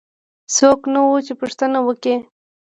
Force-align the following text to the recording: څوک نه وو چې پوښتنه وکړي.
څوک 0.55 0.79
نه 0.93 0.99
وو 1.05 1.17
چې 1.25 1.33
پوښتنه 1.41 1.77
وکړي. 1.87 2.15